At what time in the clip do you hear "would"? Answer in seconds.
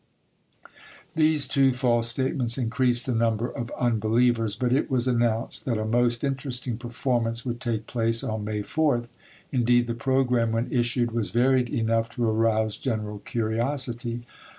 7.45-7.61